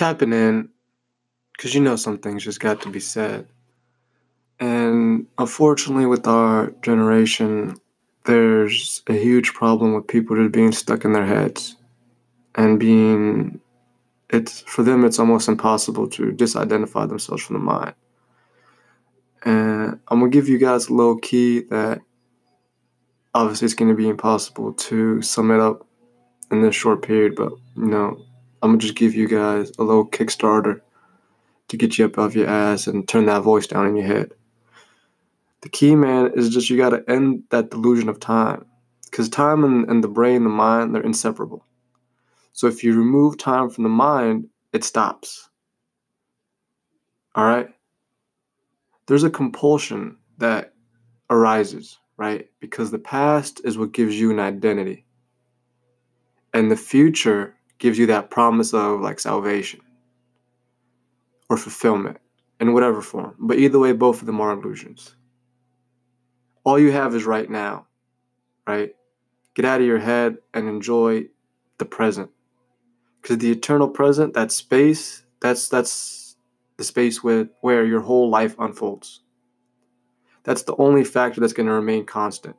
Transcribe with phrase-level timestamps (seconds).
[0.00, 0.70] tapping in
[1.52, 3.46] because you know some things just got to be said.
[4.58, 7.76] And unfortunately, with our generation,
[8.24, 11.76] there's a huge problem with people just being stuck in their heads
[12.54, 13.60] and being
[14.30, 17.94] it's for them it's almost impossible to disidentify themselves from the mind
[19.44, 22.00] and i'm to give you guys a little key that
[23.34, 25.86] obviously it's to be impossible to sum it up
[26.50, 28.20] in this short period but you know
[28.62, 30.80] i'm to just give you guys a little kickstarter
[31.68, 34.32] to get you up off your ass and turn that voice down in your head
[35.62, 38.64] the key man is just you got to end that delusion of time
[39.04, 41.64] because time and, and the brain the mind they're inseparable
[42.52, 45.48] so if you remove time from the mind, it stops.
[47.34, 47.68] All right?
[49.06, 50.74] There's a compulsion that
[51.30, 52.50] arises, right?
[52.60, 55.06] Because the past is what gives you an identity.
[56.52, 59.80] And the future gives you that promise of like salvation
[61.48, 62.18] or fulfillment
[62.60, 63.34] in whatever form.
[63.40, 65.16] But either way, both of them are illusions.
[66.62, 67.86] All you have is right now,
[68.68, 68.94] right?
[69.54, 71.26] Get out of your head and enjoy
[71.78, 72.30] the present
[73.20, 76.36] because the eternal present that space that's that's
[76.76, 79.20] the space with where your whole life unfolds
[80.44, 82.54] that's the only factor that's going to remain constant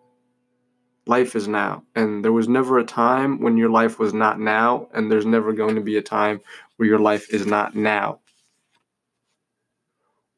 [1.05, 4.88] life is now and there was never a time when your life was not now
[4.94, 6.39] and there's never going to be a time
[6.77, 8.19] where your life is not now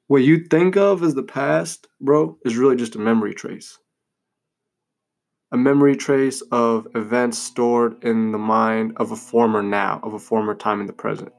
[0.07, 3.77] what you think of as the past bro is really just a memory trace
[5.53, 10.19] a memory trace of events stored in the mind of a former now, of a
[10.19, 11.31] former time in the present.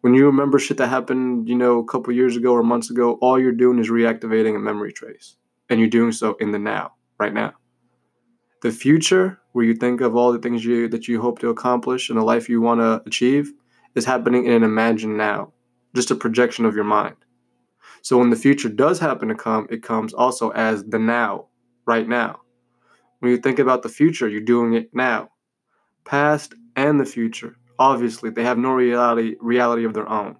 [0.00, 3.14] When you remember shit that happened, you know, a couple years ago or months ago,
[3.14, 5.34] all you're doing is reactivating a memory trace.
[5.68, 7.54] And you're doing so in the now, right now.
[8.62, 12.08] The future, where you think of all the things you that you hope to accomplish
[12.08, 13.52] and the life you want to achieve,
[13.96, 15.52] is happening in an imagined now,
[15.96, 17.16] just a projection of your mind.
[18.02, 21.46] So when the future does happen to come, it comes also as the now,
[21.86, 22.40] right now.
[23.18, 25.30] When you think about the future, you're doing it now.
[26.04, 30.36] Past and the future, obviously, they have no reality reality of their own.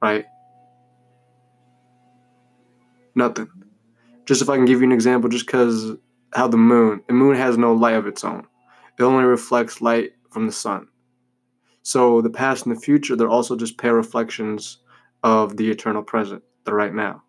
[0.00, 0.24] Right?
[3.16, 3.48] Nothing.
[4.24, 5.96] Just if I can give you an example, just because
[6.34, 8.46] how the moon, the moon has no light of its own.
[8.98, 10.88] It only reflects light from the sun.
[11.82, 14.78] So the past and the future, they're also just pair reflections
[15.22, 17.22] of the eternal present, the right now.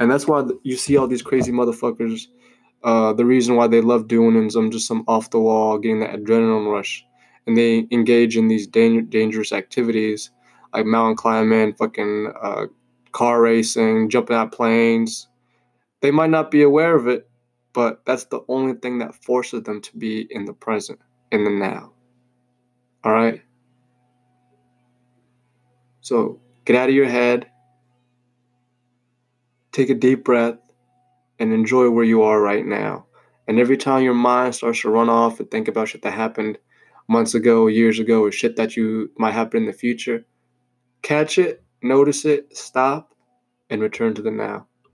[0.00, 2.26] And that's why you see all these crazy motherfuckers
[2.84, 6.14] uh, the reason why they love doing some just some off the wall, getting that
[6.14, 7.04] adrenaline rush,
[7.46, 10.30] and they engage in these dang- dangerous activities
[10.74, 12.66] like mountain climbing, fucking uh,
[13.12, 15.28] car racing, jumping out planes.
[16.02, 17.26] They might not be aware of it,
[17.74, 21.50] but that's the only thing that forces them to be in the present, in the
[21.50, 21.92] now.
[23.02, 23.42] All right.
[26.00, 27.50] So get out of your head.
[29.72, 30.56] Take a deep breath
[31.38, 33.06] and enjoy where you are right now.
[33.48, 36.58] And every time your mind starts to run off and think about shit that happened
[37.08, 40.24] months ago, years ago, or shit that you might happen in the future,
[41.02, 43.14] catch it, notice it, stop,
[43.68, 44.66] and return to the now.